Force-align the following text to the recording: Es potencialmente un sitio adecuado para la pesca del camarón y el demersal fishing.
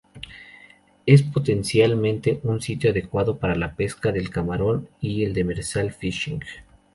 Es 1.05 1.21
potencialmente 1.21 2.39
un 2.41 2.59
sitio 2.59 2.89
adecuado 2.89 3.37
para 3.37 3.53
la 3.55 3.75
pesca 3.75 4.11
del 4.11 4.31
camarón 4.31 4.89
y 4.99 5.23
el 5.25 5.35
demersal 5.35 5.91
fishing. 5.91 6.39